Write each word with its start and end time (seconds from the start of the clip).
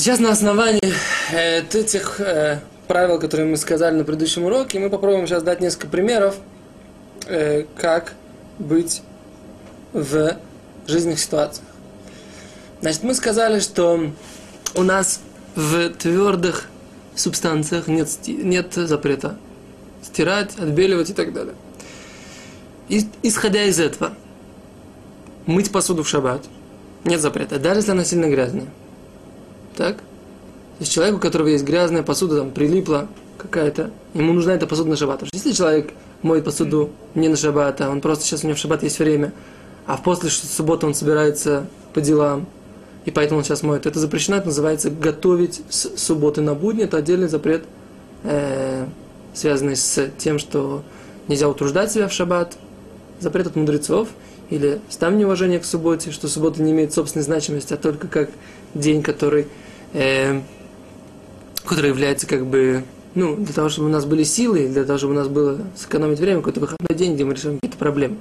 Сейчас 0.00 0.18
на 0.18 0.30
основании 0.30 0.80
этих 1.74 2.20
э, 2.22 2.60
правил, 2.88 3.20
которые 3.20 3.46
мы 3.46 3.58
сказали 3.58 3.96
на 3.98 4.04
предыдущем 4.04 4.44
уроке, 4.44 4.78
мы 4.78 4.88
попробуем 4.88 5.26
сейчас 5.26 5.42
дать 5.42 5.60
несколько 5.60 5.88
примеров, 5.88 6.36
э, 7.26 7.66
как 7.76 8.14
быть 8.58 9.02
в 9.92 10.38
жизненных 10.86 11.18
ситуациях. 11.20 11.66
Значит, 12.80 13.02
мы 13.02 13.12
сказали, 13.12 13.60
что 13.60 14.10
у 14.74 14.82
нас 14.82 15.20
в 15.54 15.90
твердых 15.90 16.70
субстанциях 17.14 17.86
нет, 17.86 18.08
нет 18.26 18.72
запрета 18.72 19.36
стирать, 20.02 20.58
отбеливать 20.58 21.10
и 21.10 21.12
так 21.12 21.34
далее. 21.34 21.54
И, 22.88 23.06
исходя 23.22 23.64
из 23.64 23.78
этого, 23.78 24.14
мыть 25.44 25.70
посуду 25.70 26.04
в 26.04 26.08
шаббат 26.08 26.46
нет 27.04 27.20
запрета, 27.20 27.58
даже 27.58 27.80
если 27.80 27.90
она 27.90 28.04
сильно 28.04 28.30
грязная. 28.30 28.68
Так? 29.76 29.96
То 29.96 30.02
есть 30.80 30.92
человек, 30.92 31.16
у 31.16 31.18
которого 31.18 31.48
есть 31.48 31.64
грязная 31.64 32.02
посуда, 32.02 32.38
там 32.38 32.50
прилипла 32.50 33.08
какая-то, 33.38 33.90
ему 34.14 34.32
нужна 34.32 34.54
эта 34.54 34.66
посуда 34.66 34.90
на 34.90 34.96
шаббат. 34.96 35.22
Если 35.32 35.52
человек 35.52 35.92
моет 36.22 36.44
посуду 36.44 36.90
не 37.14 37.28
на 37.28 37.36
шаббат, 37.36 37.80
а 37.80 37.90
он 37.90 38.00
просто 38.00 38.24
сейчас 38.24 38.44
у 38.44 38.46
него 38.46 38.56
в 38.56 38.60
шаббат 38.60 38.82
есть 38.82 38.98
время, 38.98 39.32
а 39.86 39.96
в 39.96 40.02
после 40.02 40.30
субботы 40.30 40.86
он 40.86 40.94
собирается 40.94 41.66
по 41.92 42.00
делам, 42.00 42.46
и 43.04 43.10
поэтому 43.10 43.38
он 43.38 43.44
сейчас 43.44 43.62
моет. 43.62 43.86
Это 43.86 43.98
запрещено, 43.98 44.36
это 44.36 44.46
называется 44.46 44.90
готовить 44.90 45.62
с 45.70 45.96
субботы 45.96 46.42
на 46.42 46.54
будни. 46.54 46.84
Это 46.84 46.98
отдельный 46.98 47.28
запрет, 47.28 47.64
э, 48.24 48.86
связанный 49.32 49.76
с 49.76 50.10
тем, 50.18 50.38
что 50.38 50.82
нельзя 51.28 51.48
утруждать 51.48 51.92
себя 51.92 52.08
в 52.08 52.12
шаббат. 52.12 52.56
Запрет 53.18 53.46
от 53.46 53.56
мудрецов. 53.56 54.08
Или 54.50 54.80
там 54.98 55.16
неуважение 55.16 55.60
к 55.60 55.64
субботе, 55.64 56.10
что 56.10 56.28
суббота 56.28 56.60
не 56.60 56.72
имеет 56.72 56.92
собственной 56.92 57.24
значимости, 57.24 57.72
а 57.72 57.76
только 57.76 58.08
как 58.08 58.30
день, 58.74 59.02
который, 59.02 59.46
э, 59.92 60.40
который 61.64 61.88
является 61.88 62.26
как 62.26 62.46
бы 62.46 62.84
ну, 63.14 63.36
для 63.36 63.52
того, 63.52 63.68
чтобы 63.68 63.88
у 63.88 63.90
нас 63.90 64.04
были 64.04 64.22
силы, 64.22 64.68
для 64.68 64.84
того, 64.84 64.98
чтобы 64.98 65.14
у 65.14 65.16
нас 65.16 65.28
было 65.28 65.58
сэкономить 65.76 66.20
время, 66.20 66.38
какой-то 66.38 66.60
выходной 66.60 66.96
день, 66.96 67.14
где 67.14 67.24
мы 67.24 67.34
решаем 67.34 67.56
какие-то 67.56 67.78
проблемы. 67.78 68.16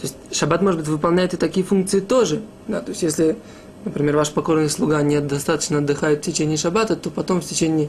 То 0.00 0.06
есть 0.06 0.16
шаббат, 0.32 0.60
может 0.62 0.80
быть, 0.80 0.88
выполняет 0.88 1.34
и 1.34 1.36
такие 1.36 1.64
функции 1.64 2.00
тоже. 2.00 2.40
Да? 2.66 2.80
То 2.80 2.90
есть 2.90 3.02
если 3.02 3.36
например, 3.84 4.16
ваш 4.16 4.30
покорный 4.30 4.70
слуга 4.70 5.02
недостаточно 5.02 5.78
отдыхает 5.78 6.20
в 6.20 6.22
течение 6.22 6.56
шаббата, 6.56 6.96
то 6.96 7.10
потом 7.10 7.40
в 7.40 7.44
течение 7.44 7.88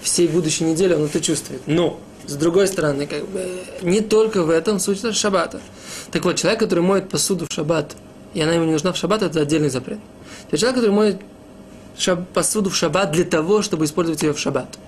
всей 0.00 0.28
будущей 0.28 0.64
недели 0.64 0.94
он 0.94 1.04
это 1.04 1.20
чувствует. 1.20 1.62
Но, 1.66 1.98
с 2.26 2.34
другой 2.34 2.66
стороны, 2.66 3.06
как 3.06 3.26
бы, 3.28 3.46
не 3.82 4.00
только 4.00 4.42
в 4.42 4.50
этом 4.50 4.78
суть 4.78 5.00
шаббата. 5.14 5.60
Так 6.10 6.24
вот, 6.24 6.36
человек, 6.36 6.60
который 6.60 6.80
моет 6.80 7.08
посуду 7.08 7.46
в 7.48 7.52
шаббат, 7.52 7.96
и 8.34 8.40
она 8.40 8.52
ему 8.52 8.64
не 8.64 8.72
нужна 8.72 8.92
в 8.92 8.96
шаббат, 8.96 9.22
это 9.22 9.40
отдельный 9.40 9.70
запрет. 9.70 9.98
То 10.50 10.56
человек, 10.56 10.76
который 10.76 10.94
моет 10.94 11.16
посуду 12.32 12.70
в 12.70 12.76
шаббат 12.76 13.12
для 13.12 13.24
того, 13.24 13.62
чтобы 13.62 13.84
использовать 13.84 14.22
ее 14.22 14.32
в 14.32 14.38
шаббат. 14.38 14.78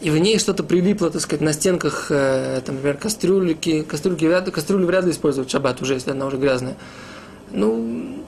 И 0.00 0.10
в 0.10 0.18
ней 0.18 0.38
что-то 0.38 0.62
прилипло, 0.62 1.10
так 1.10 1.22
сказать, 1.22 1.40
на 1.40 1.52
стенках, 1.52 2.08
э, 2.10 2.60
там, 2.64 2.74
например, 2.76 2.98
кастрюльки, 2.98 3.82
кастрюльки 3.82 4.26
вряд, 4.26 4.50
кастрюли 4.50 4.84
вряд 4.84 5.04
ли 5.04 5.12
используют 5.12 5.48
в 5.48 5.52
шаббат 5.52 5.80
уже, 5.80 5.94
если 5.94 6.10
она 6.10 6.26
уже 6.26 6.36
грязная. 6.36 6.76
Ну, 7.52 8.24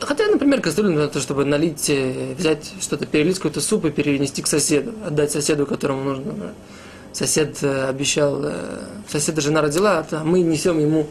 Хотя, 0.00 0.28
например, 0.28 0.60
кастрюлю 0.60 0.92
на 0.92 1.08
то, 1.08 1.20
чтобы 1.20 1.44
налить, 1.44 1.90
э, 1.90 2.34
взять 2.38 2.72
что-то, 2.80 3.04
перелить 3.04 3.36
какой-то 3.36 3.60
суп 3.60 3.84
и 3.86 3.90
перенести 3.90 4.42
к 4.42 4.46
соседу, 4.46 4.92
отдать 5.04 5.32
соседу, 5.32 5.66
которому 5.66 6.04
нужно. 6.04 6.52
Сосед 7.12 7.58
э, 7.62 7.88
обещал, 7.88 8.40
э, 8.44 8.52
соседа 9.08 9.40
жена 9.40 9.60
родила, 9.60 10.06
а 10.10 10.24
мы 10.24 10.40
несем 10.42 10.78
ему, 10.78 11.08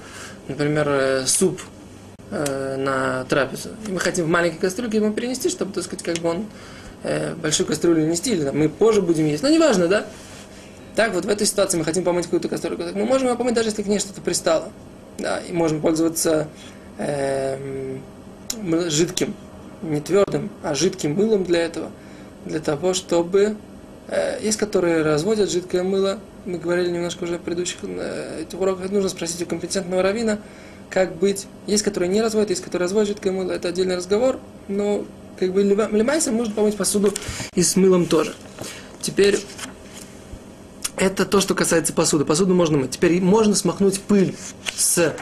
например, 0.47 1.27
суп 1.27 1.59
на 2.31 3.25
трапезу. 3.29 3.69
И 3.87 3.91
мы 3.91 3.99
хотим 3.99 4.25
в 4.25 4.27
маленькой 4.27 4.59
кастрюльке 4.59 4.97
ему 4.97 5.13
перенести, 5.13 5.49
чтобы, 5.49 5.73
так 5.73 5.83
сказать, 5.83 6.03
как 6.03 6.17
бы 6.17 6.29
он 6.29 6.45
большую 7.41 7.67
кастрюлю 7.67 8.05
нести, 8.05 8.31
или 8.33 8.49
мы 8.49 8.67
позже 8.67 9.01
будем 9.01 9.25
есть. 9.27 9.43
Но 9.43 9.49
неважно, 9.49 9.87
да? 9.87 10.05
Так, 10.97 11.13
вот 11.13 11.25
в 11.25 11.29
этой 11.29 11.45
ситуации 11.45 11.77
мы 11.77 11.85
хотим 11.85 12.03
помыть 12.03 12.25
какую-то 12.25 12.49
кастрюльку. 12.49 12.81
Так 12.81 12.95
мы 12.95 13.05
можем 13.05 13.27
ее 13.27 13.35
помыть, 13.35 13.53
даже 13.53 13.69
если 13.69 13.83
к 13.83 13.85
ней 13.85 13.99
что-то 13.99 14.19
пристало. 14.19 14.71
Да, 15.19 15.39
и 15.39 15.53
можем 15.53 15.79
пользоваться 15.79 16.47
эм, 16.97 18.01
жидким, 18.89 19.35
не 19.83 20.01
твердым, 20.01 20.49
а 20.63 20.73
жидким 20.73 21.13
мылом 21.13 21.43
для 21.43 21.61
этого, 21.61 21.91
для 22.45 22.59
того, 22.59 22.93
чтобы... 22.93 23.57
Э, 24.07 24.39
есть, 24.41 24.57
которые 24.57 25.03
разводят 25.03 25.51
жидкое 25.51 25.83
мыло, 25.83 26.19
мы 26.45 26.57
говорили 26.57 26.89
немножко 26.89 27.25
уже 27.25 27.37
в 27.37 27.41
предыдущих 27.41 27.77
э, 27.83 28.41
этих 28.41 28.59
уроках, 28.59 28.89
нужно 28.89 29.09
спросить 29.09 29.41
у 29.43 29.45
компетентного 29.45 30.01
равина, 30.01 30.39
как 30.89 31.15
быть. 31.17 31.47
Есть, 31.65 31.83
которые 31.83 32.09
не 32.09 32.21
разводят, 32.21 32.49
есть, 32.49 32.63
которые 32.63 32.85
разводят 32.85 33.09
жидкое 33.09 33.33
мыло, 33.33 33.51
это 33.51 33.69
отдельный 33.69 33.95
разговор, 33.95 34.39
но 34.67 35.05
как 35.39 35.53
бы 35.53 35.61
лимайсом 35.63 36.35
можно 36.35 36.53
помыть 36.53 36.77
посуду 36.77 37.13
и 37.53 37.63
с 37.63 37.75
мылом 37.75 38.05
тоже. 38.05 38.33
Теперь 39.01 39.39
это 40.95 41.25
то, 41.25 41.41
что 41.41 41.53
касается 41.53 41.93
посуды. 41.93 42.25
Посуду 42.25 42.55
можно 42.55 42.77
мыть. 42.77 42.91
Теперь 42.91 43.21
можно 43.21 43.53
смахнуть 43.53 44.01
пыль 44.01 44.35
с 44.75 45.15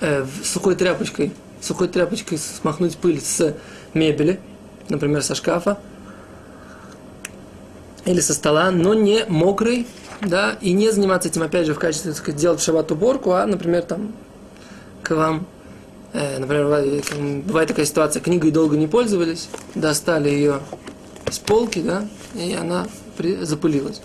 э, 0.00 0.26
сухой 0.42 0.76
тряпочкой 0.76 1.32
сухой 1.64 1.88
тряпочкой 1.88 2.38
смахнуть 2.38 2.96
пыль 2.96 3.20
с 3.20 3.56
мебели, 3.94 4.38
например, 4.88 5.22
со 5.22 5.34
шкафа 5.34 5.78
или 8.04 8.20
со 8.20 8.34
стола, 8.34 8.70
но 8.70 8.92
не 8.94 9.24
мокрый, 9.26 9.86
да, 10.26 10.56
и 10.60 10.72
не 10.72 10.90
заниматься 10.90 11.28
этим, 11.28 11.42
опять 11.42 11.66
же, 11.66 11.74
в 11.74 11.78
качестве, 11.78 12.12
так 12.12 12.18
сказать, 12.18 12.40
делать 12.40 12.60
в 12.60 12.64
шаббат 12.64 12.90
уборку, 12.92 13.32
а, 13.32 13.46
например, 13.46 13.82
там, 13.82 14.12
к 15.02 15.14
вам, 15.14 15.46
э, 16.12 16.38
например, 16.38 16.66
бывает 17.44 17.68
такая 17.68 17.86
ситуация, 17.86 18.20
книгой 18.20 18.50
долго 18.50 18.76
не 18.76 18.86
пользовались, 18.86 19.48
достали 19.74 20.28
ее 20.28 20.60
с 21.30 21.38
полки, 21.38 21.80
да, 21.80 22.06
и 22.34 22.52
она 22.54 22.86
при, 23.16 23.44
запылилась. 23.44 24.00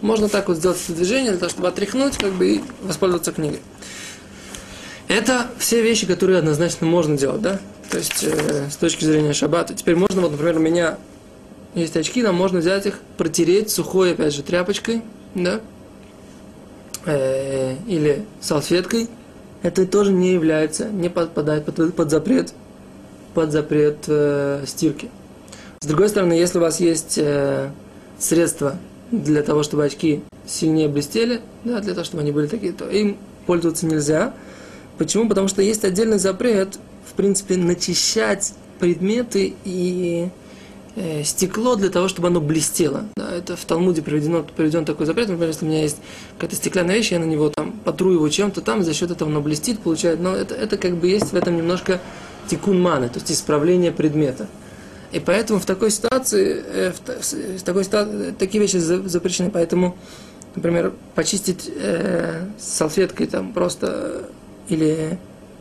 Можно 0.00 0.28
так 0.28 0.48
вот 0.48 0.58
сделать 0.58 0.78
это 0.84 0.94
движение, 0.94 1.30
для 1.30 1.38
того, 1.38 1.50
чтобы 1.50 1.68
отряхнуть, 1.68 2.16
как 2.16 2.32
бы, 2.32 2.48
и 2.48 2.64
воспользоваться 2.82 3.32
книгой. 3.32 3.60
Это 5.08 5.46
все 5.58 5.82
вещи, 5.82 6.06
которые 6.06 6.38
однозначно 6.38 6.86
можно 6.86 7.16
делать, 7.16 7.40
да? 7.40 7.60
То 7.90 7.98
есть 7.98 8.24
э, 8.24 8.68
с 8.70 8.76
точки 8.76 9.04
зрения 9.04 9.32
шаббата. 9.32 9.74
Теперь 9.74 9.94
можно, 9.94 10.20
вот, 10.20 10.32
например, 10.32 10.56
у 10.56 10.60
меня 10.60 10.98
есть 11.80 11.96
очки, 11.96 12.22
нам 12.22 12.34
можно 12.34 12.60
взять 12.60 12.86
их, 12.86 13.00
протереть 13.16 13.70
сухой, 13.70 14.12
опять 14.12 14.34
же, 14.34 14.42
тряпочкой, 14.42 15.02
да? 15.34 15.60
Э, 17.04 17.76
или 17.86 18.24
салфеткой. 18.40 19.08
Это 19.62 19.86
тоже 19.86 20.12
не 20.12 20.32
является, 20.32 20.88
не 20.88 21.08
подпадает 21.08 21.64
под, 21.64 21.94
под 21.94 22.10
запрет, 22.10 22.52
под 23.34 23.52
запрет 23.52 23.98
э, 24.06 24.64
стирки. 24.66 25.08
С 25.80 25.86
другой 25.86 26.08
стороны, 26.08 26.32
если 26.32 26.58
у 26.58 26.62
вас 26.62 26.80
есть 26.80 27.18
э, 27.18 27.70
средства 28.18 28.76
для 29.10 29.42
того, 29.42 29.62
чтобы 29.62 29.84
очки 29.84 30.22
сильнее 30.46 30.88
блестели, 30.88 31.40
да, 31.64 31.80
для 31.80 31.94
того, 31.94 32.04
чтобы 32.04 32.22
они 32.22 32.32
были 32.32 32.46
такие, 32.46 32.72
то 32.72 32.88
им 32.88 33.16
пользоваться 33.46 33.86
нельзя– 33.86 34.34
Почему? 34.98 35.28
Потому 35.28 35.48
что 35.48 35.62
есть 35.62 35.84
отдельный 35.84 36.18
запрет, 36.18 36.78
в 37.04 37.12
принципе, 37.14 37.56
начищать 37.56 38.54
предметы 38.78 39.54
и 39.64 40.28
э, 40.96 41.22
стекло 41.22 41.76
для 41.76 41.90
того, 41.90 42.08
чтобы 42.08 42.28
оно 42.28 42.40
блестело. 42.40 43.04
Да, 43.16 43.30
это 43.32 43.56
в 43.56 43.64
Талмуде 43.64 44.02
приведено, 44.02 44.42
приведен 44.42 44.84
такой 44.84 45.06
запрет. 45.06 45.28
Например, 45.28 45.48
если 45.48 45.64
у 45.64 45.68
меня 45.68 45.82
есть 45.82 45.98
какая-то 46.36 46.56
стеклянная 46.56 46.96
вещь, 46.96 47.12
я 47.12 47.18
на 47.18 47.24
него 47.24 47.50
там 47.50 47.72
потру 47.84 48.10
его 48.12 48.28
чем-то 48.28 48.60
там, 48.60 48.82
за 48.82 48.92
счет 48.94 49.10
этого 49.10 49.30
оно 49.30 49.40
блестит, 49.40 49.80
получает. 49.80 50.20
Но 50.20 50.34
это, 50.34 50.54
это 50.54 50.76
как 50.76 50.96
бы 50.96 51.06
есть 51.06 51.32
в 51.32 51.36
этом 51.36 51.56
немножко 51.56 52.00
тикун 52.48 52.80
маны, 52.80 53.08
то 53.08 53.18
есть 53.18 53.30
исправление 53.30 53.92
предмета. 53.92 54.48
И 55.12 55.20
поэтому 55.20 55.60
в 55.60 55.66
такой 55.66 55.90
ситуации, 55.90 56.62
э, 56.66 56.92
в, 56.92 57.62
такой 57.62 57.84
ситуации 57.84 58.34
такие 58.38 58.60
вещи 58.60 58.76
запрещены. 58.76 59.50
Поэтому, 59.50 59.96
например, 60.54 60.92
почистить 61.14 61.70
э, 61.74 62.44
салфеткой 62.58 63.26
там 63.26 63.52
просто 63.52 64.28
или 64.68 65.18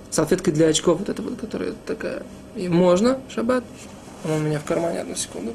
салфеткой 0.09 0.53
для 0.53 0.67
очков, 0.67 0.99
вот 0.99 1.09
эта 1.09 1.21
вот, 1.21 1.39
которая 1.39 1.73
такая. 1.85 2.23
И 2.55 2.67
можно 2.67 3.19
шаббат. 3.33 3.63
Она 4.25 4.35
у 4.35 4.39
меня 4.39 4.59
в 4.59 4.65
кармане, 4.65 5.01
одну 5.01 5.15
секунду. 5.15 5.53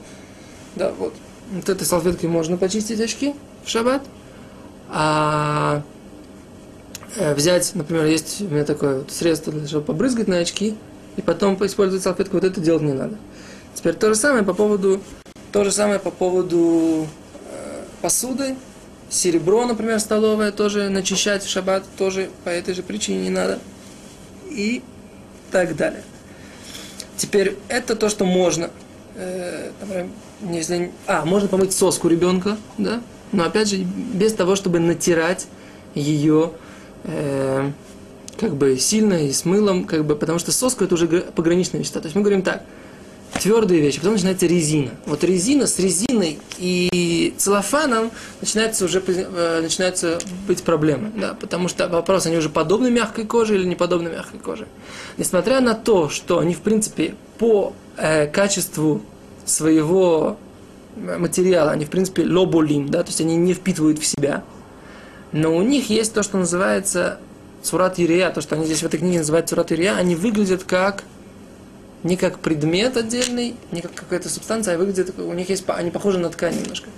Да, 0.76 0.93
вот. 0.93 1.12
Вот 1.50 1.69
этой 1.69 1.84
салфеткой 1.84 2.28
можно 2.28 2.56
почистить 2.56 3.00
очки 3.00 3.34
в 3.64 3.69
шаббат. 3.69 4.02
А 4.88 5.82
э, 7.17 7.34
взять, 7.34 7.72
например, 7.75 8.06
есть 8.06 8.40
у 8.40 8.44
меня 8.44 8.64
такое 8.64 8.99
вот 8.99 9.11
средство, 9.11 9.52
для 9.52 9.67
чтобы 9.67 9.87
побрызгать 9.87 10.28
на 10.28 10.38
очки, 10.38 10.76
и 11.17 11.22
потом 11.22 11.55
использовать 11.67 12.05
салфетку, 12.05 12.37
вот 12.37 12.44
это 12.44 12.61
делать 12.61 12.82
не 12.82 12.93
надо. 12.93 13.17
Теперь 13.75 13.94
то 13.94 14.08
же 14.08 14.14
самое 14.14 14.44
по 14.44 14.55
поводу, 14.55 15.00
то 15.50 15.64
же 15.64 15.72
самое 15.72 15.99
по 15.99 16.12
поводу 16.12 17.08
э, 17.50 17.84
посуды, 18.00 18.55
Серебро, 19.08 19.67
например, 19.67 19.99
столовое 19.99 20.52
тоже 20.52 20.88
начищать 20.88 21.43
в 21.43 21.50
шаббат 21.50 21.82
тоже 21.99 22.31
по 22.44 22.49
этой 22.49 22.75
же 22.75 22.84
причине 22.84 23.25
не 23.25 23.31
надо. 23.31 23.58
И 24.49 24.82
так 25.50 25.75
далее. 25.75 26.02
Теперь 27.20 27.58
это 27.69 27.96
то, 27.96 28.08
что 28.08 28.25
можно. 28.25 28.70
Э, 29.14 29.72
если, 30.50 30.90
а, 31.06 31.26
можно 31.26 31.49
помыть 31.49 31.75
соску 31.75 32.08
ребенка, 32.08 32.56
да? 32.78 33.02
Но 33.31 33.44
опять 33.44 33.69
же, 33.69 33.76
без 33.76 34.32
того, 34.32 34.56
чтобы 34.56 34.78
натирать 34.78 35.46
ее 35.94 36.52
э, 37.05 37.70
как 38.38 38.55
бы 38.56 38.78
сильно 38.78 39.26
и 39.26 39.32
с 39.32 39.44
мылом, 39.44 39.84
как 39.84 40.06
бы, 40.06 40.17
потому 40.17 40.38
что 40.38 40.50
соска 40.50 40.87
это 40.87 40.94
уже 40.94 41.06
пограничная 41.06 41.81
вещество. 41.81 42.00
То 42.00 42.06
есть 42.06 42.17
мы 42.17 42.22
говорим 42.22 42.40
так, 42.40 42.64
твердые 43.40 43.81
вещи, 43.81 43.98
потом 43.98 44.12
начинается 44.12 44.46
резина. 44.46 44.90
Вот 45.06 45.25
резина 45.25 45.66
с 45.66 45.78
резиной 45.78 46.38
и 46.58 47.34
целлофаном 47.38 48.10
начинается 48.40 48.84
уже 48.84 49.02
э, 49.06 49.60
начинается 49.62 50.19
быть 50.46 50.62
проблемы, 50.62 51.10
да, 51.16 51.34
потому 51.34 51.69
что 51.69 51.88
вопрос, 51.88 52.26
они 52.26 52.37
уже 52.37 52.50
подобны 52.50 52.90
мягкой 52.90 53.25
коже 53.25 53.56
или 53.56 53.64
не 53.64 53.75
подобны 53.75 54.10
мягкой 54.10 54.40
коже. 54.40 54.66
Несмотря 55.16 55.60
на 55.60 55.75
то, 55.75 56.08
что 56.10 56.38
они, 56.38 56.54
в 56.54 56.60
принципе, 56.60 57.14
по 57.38 57.72
э, 57.96 58.26
качеству 58.26 59.02
своего 59.46 60.36
материала, 60.96 61.70
они, 61.70 61.86
в 61.86 61.90
принципе, 61.90 62.25
лоболим, 62.25 62.88
да, 62.90 63.02
то 63.02 63.08
есть 63.08 63.20
они 63.20 63.36
не 63.36 63.54
впитывают 63.54 63.98
в 63.98 64.06
себя, 64.06 64.44
но 65.32 65.56
у 65.56 65.62
них 65.62 65.88
есть 65.88 66.12
то, 66.12 66.22
что 66.22 66.36
называется 66.36 67.19
Цурат 67.62 67.98
Ирия, 67.98 68.31
то, 68.31 68.40
что 68.40 68.56
они 68.56 68.66
здесь 68.66 68.82
в 68.82 68.86
этой 68.86 68.98
книге 68.98 69.19
называют 69.19 69.48
Цурат 69.48 69.72
Ирия, 69.72 69.94
они 69.96 70.14
выглядят 70.14 70.64
как 70.64 71.04
не 72.02 72.17
как 72.17 72.38
предмет 72.38 72.97
отдельный, 72.97 73.55
не 73.73 73.81
как 73.81 73.94
какая-то 73.94 74.29
субстанция, 74.29 74.75
а 74.75 74.79
выглядят, 74.79 75.19
у 75.19 75.32
них 75.32 75.49
есть, 75.50 75.64
они 75.69 75.91
похожи 75.91 76.19
на 76.19 76.31
ткань 76.31 76.56
немножко. 76.58 76.88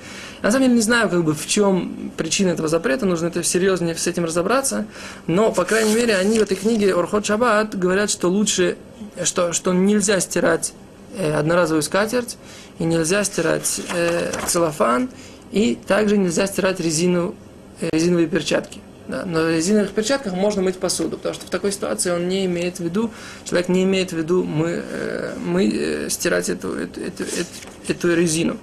На 0.42 0.50
самом 0.50 0.66
деле 0.66 0.76
не 0.76 0.82
знаю, 0.82 1.08
как 1.08 1.24
бы, 1.24 1.34
в 1.34 1.46
чем 1.46 2.12
причина 2.16 2.50
этого 2.50 2.68
запрета, 2.68 3.06
нужно 3.06 3.26
это 3.26 3.42
серьезнее 3.42 3.96
с 3.96 4.06
этим 4.06 4.24
разобраться, 4.24 4.86
но, 5.26 5.52
по 5.52 5.64
крайней 5.64 5.94
мере, 5.94 6.16
они 6.16 6.38
в 6.38 6.42
этой 6.42 6.56
книге 6.56 6.94
Орхот 6.94 7.26
Шаббат 7.26 7.78
говорят, 7.78 8.10
что 8.10 8.28
лучше, 8.28 8.76
что, 9.24 9.52
что 9.52 9.72
нельзя 9.72 10.20
стирать 10.20 10.72
э, 11.16 11.32
одноразовую 11.34 11.82
скатерть, 11.82 12.36
и 12.78 12.84
нельзя 12.84 13.24
стирать 13.24 13.80
э, 13.94 14.32
целлофан, 14.46 15.10
и 15.50 15.78
также 15.86 16.16
нельзя 16.16 16.46
стирать 16.46 16.80
резину, 16.80 17.34
э, 17.80 17.90
резиновые 17.92 18.28
перчатки. 18.28 18.80
Да, 19.12 19.24
в 19.26 19.50
резиновых 19.50 19.90
перчатках 19.90 20.32
можно 20.32 20.62
мыть 20.62 20.78
посуду, 20.78 21.18
потому 21.18 21.34
что 21.34 21.44
в 21.44 21.50
такой 21.50 21.70
ситуации 21.70 22.10
он 22.10 22.28
не 22.28 22.46
имеет 22.46 22.78
в 22.78 22.80
виду, 22.80 23.10
человек 23.44 23.68
не 23.68 23.82
имеет 23.82 24.10
в 24.10 24.16
виду 24.16 24.42
мы, 24.42 24.82
э, 24.90 25.34
мы 25.36 25.68
э, 25.68 26.08
стирать 26.08 26.48
эту, 26.48 26.72
эту, 26.72 26.98
эту, 26.98 27.22
эту, 27.24 27.48
эту 27.88 28.14
резину. 28.14 28.56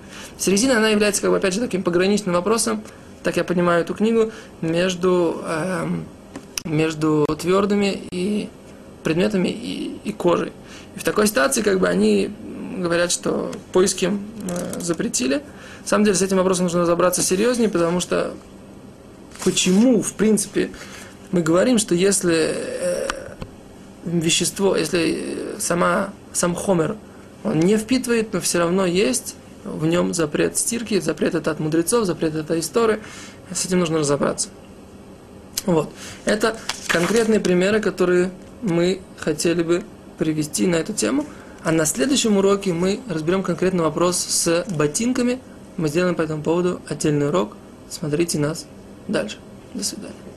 То 0.44 0.50
резина, 0.50 0.78
она 0.78 0.90
является, 0.90 1.22
как 1.22 1.30
бы, 1.30 1.38
опять 1.38 1.54
же, 1.54 1.60
таким 1.60 1.84
пограничным 1.84 2.34
вопросом, 2.34 2.82
так 3.22 3.38
я 3.38 3.44
понимаю 3.44 3.84
эту 3.84 3.94
книгу, 3.94 4.32
между, 4.62 5.40
э, 5.46 5.88
между 6.64 7.28
твердыми 7.40 8.02
и 8.10 8.50
предметами 9.04 9.50
и, 9.50 10.00
и 10.04 10.12
кожей. 10.12 10.52
И 10.96 11.00
в 11.00 11.04
такой 11.04 11.28
ситуации, 11.28 11.62
как 11.62 11.80
бы, 11.80 11.88
они 11.88 12.32
говорят, 12.80 13.12
что 13.12 13.52
поиски 13.72 14.06
э, 14.10 14.80
запретили. 14.80 15.44
На 15.82 15.88
самом 15.88 16.06
деле, 16.06 16.18
с 16.18 16.24
этим 16.24 16.38
вопросом 16.38 16.64
нужно 16.64 16.82
разобраться 16.82 17.22
серьезнее, 17.22 17.70
потому 17.70 18.00
что 18.00 18.34
почему, 19.44 20.02
в 20.02 20.14
принципе, 20.14 20.72
мы 21.32 21.42
говорим, 21.42 21.78
что 21.78 21.96
если 21.96 22.56
э, 22.56 23.08
вещество, 24.06 24.76
если 24.76 25.56
э, 25.56 25.60
сама, 25.60 26.10
сам 26.34 26.56
хомер, 26.56 26.98
он 27.44 27.60
не 27.60 27.78
впитывает, 27.78 28.34
но 28.34 28.42
все 28.42 28.60
равно 28.60 28.86
есть 28.86 29.36
в 29.64 29.86
нем 29.86 30.14
запрет 30.14 30.58
стирки, 30.58 31.00
запрет 31.00 31.36
это 31.36 31.52
от 31.52 31.60
мудрецов, 31.60 32.06
запрет 32.06 32.36
это 32.36 32.60
истории. 32.60 33.00
С 33.52 33.66
этим 33.66 33.80
нужно 33.80 34.00
разобраться. 34.00 34.50
Вот. 35.66 35.90
Это 36.26 36.58
конкретные 36.88 37.40
примеры, 37.40 37.80
которые 37.80 38.32
мы 38.62 39.02
хотели 39.18 39.64
бы 39.64 39.84
привести 40.18 40.66
на 40.68 40.78
эту 40.78 40.94
тему. 40.94 41.26
А 41.64 41.72
на 41.72 41.86
следующем 41.86 42.38
уроке 42.38 42.74
мы 42.74 43.02
разберем 43.10 43.44
конкретный 43.44 43.84
вопрос 43.84 44.18
с 44.18 44.66
ботинками. 44.70 45.40
Мы 45.78 45.90
сделаем 45.90 46.16
по 46.16 46.22
этому 46.22 46.42
поводу 46.42 46.82
отдельный 46.88 47.28
урок. 47.28 47.56
Смотрите 47.90 48.40
нас 48.40 48.66
дальше. 49.12 49.38
До 49.74 49.84
свидания. 49.84 50.29